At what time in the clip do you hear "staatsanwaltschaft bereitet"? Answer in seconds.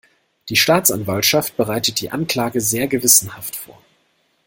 0.55-2.01